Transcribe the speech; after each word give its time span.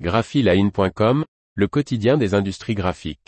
graphiline.com, 0.00 1.24
le 1.54 1.68
quotidien 1.68 2.16
des 2.16 2.34
industries 2.34 2.74
graphiques. 2.74 3.20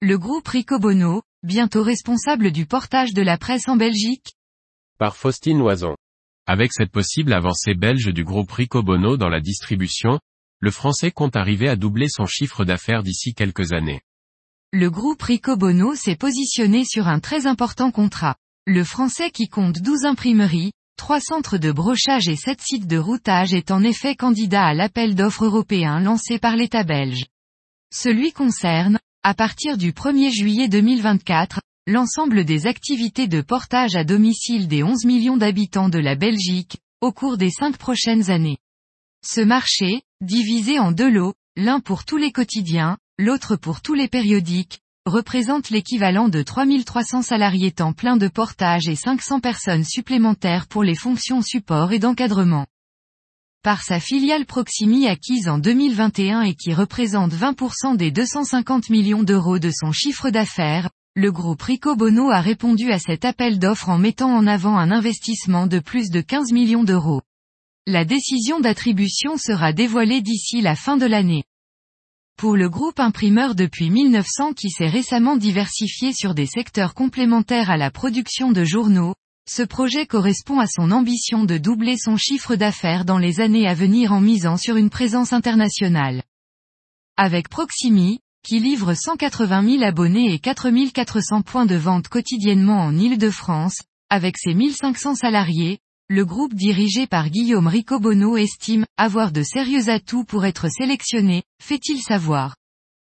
Le 0.00 0.16
groupe 0.16 0.46
Ricobono, 0.46 1.22
bientôt 1.42 1.82
responsable 1.82 2.52
du 2.52 2.66
portage 2.66 3.14
de 3.14 3.22
la 3.22 3.36
presse 3.36 3.68
en 3.68 3.76
Belgique 3.76 4.34
Par 4.98 5.16
Faustine 5.16 5.58
Loison. 5.58 5.96
Avec 6.46 6.72
cette 6.72 6.92
possible 6.92 7.32
avancée 7.32 7.74
belge 7.74 8.12
du 8.12 8.22
groupe 8.22 8.52
Ricobono 8.52 9.16
dans 9.16 9.28
la 9.28 9.40
distribution, 9.40 10.20
le 10.60 10.70
français 10.70 11.10
compte 11.10 11.34
arriver 11.34 11.68
à 11.68 11.74
doubler 11.74 12.08
son 12.08 12.26
chiffre 12.26 12.64
d'affaires 12.64 13.02
d'ici 13.02 13.34
quelques 13.34 13.72
années. 13.72 14.02
Le 14.74 14.90
groupe 14.90 15.20
Ricobono 15.20 15.94
s'est 15.94 16.16
positionné 16.16 16.86
sur 16.86 17.06
un 17.06 17.20
très 17.20 17.46
important 17.46 17.90
contrat. 17.90 18.36
Le 18.66 18.84
français 18.84 19.30
qui 19.30 19.48
compte 19.48 19.80
12 19.80 20.06
imprimeries, 20.06 20.72
3 20.96 21.20
centres 21.20 21.58
de 21.58 21.70
brochage 21.70 22.26
et 22.26 22.36
7 22.36 22.58
sites 22.62 22.86
de 22.86 22.96
routage 22.96 23.52
est 23.52 23.70
en 23.70 23.82
effet 23.82 24.16
candidat 24.16 24.64
à 24.64 24.72
l'appel 24.72 25.14
d'offres 25.14 25.44
européen 25.44 26.00
lancé 26.00 26.38
par 26.38 26.56
l'État 26.56 26.84
belge. 26.84 27.26
Celui 27.92 28.32
concerne, 28.32 28.98
à 29.22 29.34
partir 29.34 29.76
du 29.76 29.92
1er 29.92 30.30
juillet 30.30 30.68
2024, 30.68 31.60
l'ensemble 31.86 32.46
des 32.46 32.66
activités 32.66 33.28
de 33.28 33.42
portage 33.42 33.94
à 33.94 34.04
domicile 34.04 34.68
des 34.68 34.82
11 34.82 35.04
millions 35.04 35.36
d'habitants 35.36 35.90
de 35.90 35.98
la 35.98 36.14
Belgique, 36.14 36.78
au 37.02 37.12
cours 37.12 37.36
des 37.36 37.50
cinq 37.50 37.76
prochaines 37.76 38.30
années. 38.30 38.56
Ce 39.22 39.42
marché, 39.42 40.00
divisé 40.22 40.78
en 40.78 40.92
deux 40.92 41.10
lots, 41.10 41.34
l'un 41.56 41.80
pour 41.80 42.06
tous 42.06 42.16
les 42.16 42.32
quotidiens, 42.32 42.96
l'autre 43.22 43.54
pour 43.54 43.80
tous 43.80 43.94
les 43.94 44.08
périodiques, 44.08 44.80
représente 45.06 45.70
l'équivalent 45.70 46.28
de 46.28 46.42
3300 46.42 47.22
salariés 47.22 47.70
temps 47.70 47.92
plein 47.92 48.16
de 48.16 48.26
portage 48.26 48.88
et 48.88 48.96
500 48.96 49.38
personnes 49.38 49.84
supplémentaires 49.84 50.66
pour 50.66 50.82
les 50.82 50.96
fonctions 50.96 51.40
support 51.40 51.92
et 51.92 52.00
d'encadrement. 52.00 52.66
Par 53.62 53.82
sa 53.84 54.00
filiale 54.00 54.44
Proximi 54.44 55.06
acquise 55.06 55.48
en 55.48 55.58
2021 55.58 56.42
et 56.42 56.54
qui 56.54 56.74
représente 56.74 57.32
20% 57.32 57.96
des 57.96 58.10
250 58.10 58.90
millions 58.90 59.22
d'euros 59.22 59.60
de 59.60 59.70
son 59.70 59.92
chiffre 59.92 60.30
d'affaires, 60.30 60.90
le 61.14 61.30
groupe 61.30 61.62
Ricobono 61.62 62.30
a 62.30 62.40
répondu 62.40 62.90
à 62.90 62.98
cet 62.98 63.24
appel 63.24 63.60
d'offres 63.60 63.88
en 63.88 63.98
mettant 63.98 64.34
en 64.34 64.48
avant 64.48 64.76
un 64.76 64.90
investissement 64.90 65.68
de 65.68 65.78
plus 65.78 66.10
de 66.10 66.22
15 66.22 66.50
millions 66.50 66.82
d'euros. 66.82 67.22
La 67.86 68.04
décision 68.04 68.58
d'attribution 68.58 69.36
sera 69.36 69.72
dévoilée 69.72 70.22
d'ici 70.22 70.60
la 70.60 70.74
fin 70.74 70.96
de 70.96 71.06
l'année. 71.06 71.44
Pour 72.36 72.56
le 72.56 72.68
groupe 72.68 72.98
imprimeur 72.98 73.54
depuis 73.54 73.90
1900 73.90 74.54
qui 74.54 74.70
s'est 74.70 74.88
récemment 74.88 75.36
diversifié 75.36 76.12
sur 76.12 76.34
des 76.34 76.46
secteurs 76.46 76.94
complémentaires 76.94 77.70
à 77.70 77.76
la 77.76 77.90
production 77.90 78.52
de 78.52 78.64
journaux, 78.64 79.14
ce 79.48 79.62
projet 79.62 80.06
correspond 80.06 80.58
à 80.58 80.66
son 80.66 80.90
ambition 80.92 81.44
de 81.44 81.58
doubler 81.58 81.96
son 81.96 82.16
chiffre 82.16 82.56
d'affaires 82.56 83.04
dans 83.04 83.18
les 83.18 83.40
années 83.40 83.68
à 83.68 83.74
venir 83.74 84.12
en 84.12 84.20
misant 84.20 84.56
sur 84.56 84.76
une 84.76 84.90
présence 84.90 85.32
internationale. 85.32 86.22
Avec 87.16 87.48
Proximi, 87.48 88.20
qui 88.42 88.58
livre 88.58 88.94
180 88.94 89.78
000 89.78 89.82
abonnés 89.84 90.32
et 90.32 90.38
4400 90.38 91.42
points 91.42 91.66
de 91.66 91.76
vente 91.76 92.08
quotidiennement 92.08 92.80
en 92.80 92.96
Île-de-France, 92.96 93.78
avec 94.10 94.36
ses 94.36 94.54
1500 94.54 95.14
salariés, 95.14 95.78
le 96.12 96.26
groupe 96.26 96.52
dirigé 96.52 97.06
par 97.06 97.30
Guillaume 97.30 97.68
Ricobono 97.68 98.36
estime 98.36 98.84
avoir 98.98 99.32
de 99.32 99.42
sérieux 99.42 99.88
atouts 99.88 100.24
pour 100.24 100.44
être 100.44 100.68
sélectionné, 100.68 101.42
fait-il 101.58 102.02
savoir. 102.02 102.54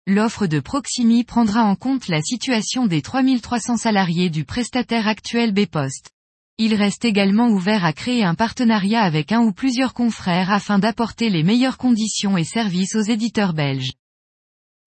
L'offre 0.08 0.46
de 0.46 0.60
Proximi 0.60 1.24
prendra 1.24 1.64
en 1.64 1.78
compte 1.78 2.10
la 2.10 2.22
situation 2.22 2.86
des 2.86 3.02
3300 3.02 3.78
salariés 3.78 4.30
du 4.30 4.44
prestataire 4.44 5.08
actuel 5.08 5.54
B-Post. 5.54 6.10
Il 6.58 6.74
reste 6.76 7.06
également 7.06 7.48
ouvert 7.48 7.86
à 7.86 7.94
créer 7.94 8.26
un 8.26 8.36
partenariat 8.36 9.04
avec 9.04 9.32
un 9.32 9.40
ou 9.40 9.54
plusieurs 9.54 9.94
confrères 9.94 10.52
afin 10.52 10.78
d'apporter 10.78 11.30
les 11.30 11.44
meilleures 11.44 11.78
conditions 11.78 12.36
et 12.36 12.44
services 12.44 12.96
aux 12.96 13.04
éditeurs 13.04 13.54
belges. 13.54 13.94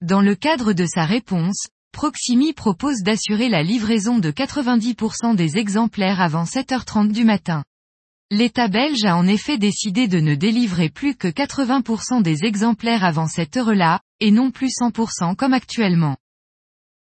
Dans 0.02 0.20
le 0.20 0.34
cadre 0.34 0.74
de 0.74 0.84
sa 0.84 1.06
réponse, 1.06 1.68
Proximi 1.90 2.52
propose 2.52 2.98
d'assurer 3.02 3.48
la 3.48 3.62
livraison 3.62 4.18
de 4.18 4.30
90% 4.30 5.36
des 5.36 5.56
exemplaires 5.56 6.20
avant 6.20 6.44
7h30 6.44 7.12
du 7.12 7.24
matin. 7.24 7.62
L'État 8.32 8.68
belge 8.68 9.04
a 9.04 9.16
en 9.16 9.26
effet 9.26 9.58
décidé 9.58 10.06
de 10.06 10.20
ne 10.20 10.36
délivrer 10.36 10.88
plus 10.88 11.16
que 11.16 11.26
80% 11.26 12.22
des 12.22 12.44
exemplaires 12.44 13.02
avant 13.02 13.26
cette 13.26 13.56
heure-là, 13.56 13.98
et 14.20 14.30
non 14.30 14.52
plus 14.52 14.68
100% 14.68 15.34
comme 15.34 15.52
actuellement. 15.52 16.16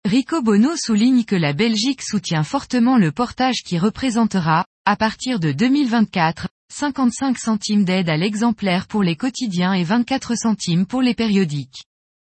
Rico 0.04 0.42
Bono 0.42 0.76
souligne 0.76 1.24
que 1.24 1.34
la 1.34 1.54
Belgique 1.54 2.02
soutient 2.02 2.42
fortement 2.42 2.98
le 2.98 3.10
portage 3.10 3.62
qui 3.64 3.78
représentera, 3.78 4.66
à 4.84 4.96
partir 4.96 5.40
de 5.40 5.52
2024, 5.52 6.48
55 6.70 7.38
centimes 7.38 7.86
d'aide 7.86 8.10
à 8.10 8.18
l'exemplaire 8.18 8.86
pour 8.86 9.02
les 9.02 9.16
quotidiens 9.16 9.72
et 9.72 9.82
24 9.82 10.34
centimes 10.36 10.84
pour 10.84 11.00
les 11.00 11.14
périodiques. 11.14 11.84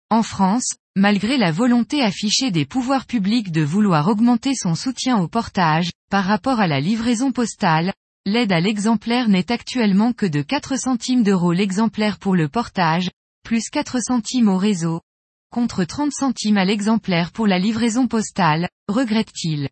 En 0.10 0.24
France, 0.24 0.76
malgré 0.96 1.36
la 1.38 1.52
volonté 1.52 2.02
affichée 2.02 2.52
des 2.52 2.66
pouvoirs 2.66 3.06
publics 3.06 3.52
de 3.52 3.64
vouloir 3.64 4.08
augmenter 4.08 4.56
son 4.56 4.76
soutien 4.76 5.18
au 5.18 5.28
portage, 5.28 5.90
par 6.10 6.24
rapport 6.24 6.62
à 6.62 6.68
la 6.68 6.80
livraison 6.80 7.34
postale, 7.34 7.92
l'aide 8.28 8.52
à 8.52 8.60
l'exemplaire 8.60 9.30
n'est 9.30 9.52
actuellement 9.52 10.12
que 10.12 10.26
de 10.26 10.42
4 10.42 10.78
centimes 10.78 11.24
d'euros 11.24 11.54
l'exemplaire 11.54 12.20
pour 12.20 12.36
le 12.36 12.50
portage, 12.50 13.10
plus 13.44 13.70
4 13.70 14.00
centimes 14.02 14.50
au 14.50 14.58
réseau, 14.58 15.02
contre 15.50 15.86
30 15.86 16.12
centimes 16.12 16.58
à 16.58 16.66
l'exemplaire 16.66 17.32
pour 17.32 17.48
la 17.48 17.58
livraison 17.58 18.06
postale, 18.08 18.68
regrette-t-il. 18.90 19.70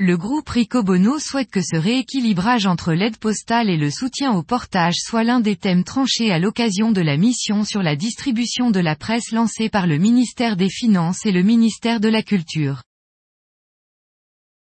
Le 0.00 0.16
groupe 0.16 0.48
Ricobono 0.48 1.20
souhaite 1.20 1.52
que 1.52 1.60
ce 1.60 1.76
rééquilibrage 1.76 2.66
entre 2.66 2.92
l'aide 2.92 3.18
postale 3.18 3.70
et 3.70 3.76
le 3.76 3.92
soutien 3.92 4.32
au 4.32 4.42
portage 4.42 4.96
soit 4.96 5.22
l'un 5.22 5.38
des 5.38 5.54
thèmes 5.54 5.84
tranchés 5.84 6.32
à 6.32 6.40
l'occasion 6.40 6.90
de 6.90 7.00
la 7.00 7.16
mission 7.16 7.62
sur 7.62 7.82
la 7.82 7.94
distribution 7.94 8.72
de 8.72 8.80
la 8.80 8.96
presse 8.96 9.30
lancée 9.30 9.68
par 9.68 9.86
le 9.86 9.98
ministère 9.98 10.56
des 10.56 10.70
Finances 10.70 11.24
et 11.26 11.30
le 11.30 11.44
ministère 11.44 12.00
de 12.00 12.08
la 12.08 12.24
Culture. 12.24 12.82